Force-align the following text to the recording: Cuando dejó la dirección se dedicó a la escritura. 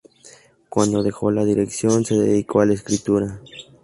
Cuando 0.67 1.03
dejó 1.03 1.29
la 1.29 1.45
dirección 1.45 2.03
se 2.03 2.15
dedicó 2.15 2.59
a 2.61 2.65
la 2.65 2.73
escritura. 2.73 3.39